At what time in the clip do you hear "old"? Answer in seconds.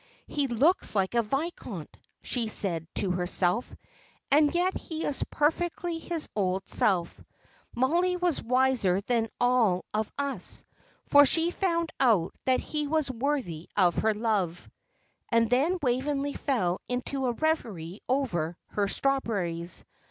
6.35-6.67